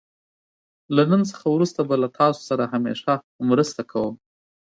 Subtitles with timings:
[0.95, 2.41] له نن څخه وروسته به له تاسو
[2.73, 3.13] همېشه
[3.49, 4.13] مرسته کوم.